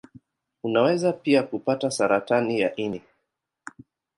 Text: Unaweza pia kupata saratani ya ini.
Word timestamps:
Unaweza 0.63 1.13
pia 1.13 1.43
kupata 1.43 1.91
saratani 1.91 2.59
ya 2.59 2.75
ini. 2.75 3.01